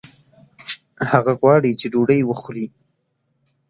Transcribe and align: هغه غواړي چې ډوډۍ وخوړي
هغه 1.11 1.33
غواړي 1.39 1.71
چې 1.79 1.85
ډوډۍ 1.93 2.21
وخوړي 2.25 2.65